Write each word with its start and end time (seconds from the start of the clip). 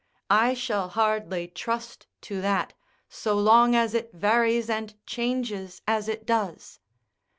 I 0.31 0.55
shall 0.55 0.89
hardly 0.89 1.47
trust 1.47 2.07
to 2.21 2.41
that, 2.41 2.73
so 3.07 3.37
long 3.37 3.75
as 3.75 3.93
it 3.93 4.11
varies 4.13 4.67
and 4.67 4.95
changes 5.05 5.83
as 5.87 6.07
it 6.09 6.25
does. 6.25 6.79